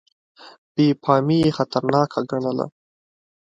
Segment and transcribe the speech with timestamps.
[0.73, 2.65] بې پامي یې خطرناکه ګڼله.